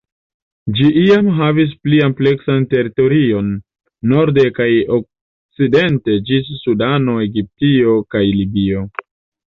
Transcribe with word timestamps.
Ĝi 0.77 0.85
iam 1.01 1.27
havis 1.39 1.75
pli 1.87 1.99
ampleksan 2.05 2.65
teritorion 2.71 3.53
norde 4.15 4.47
kaj 4.59 4.69
okcidente 4.99 6.19
ĝis 6.31 6.53
Sudano, 6.67 7.21
Egiptio, 7.31 7.99
kaj 8.15 8.29
Libio. 8.43 8.89